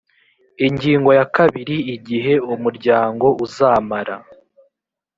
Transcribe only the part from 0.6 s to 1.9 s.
Ingingo ya kabiri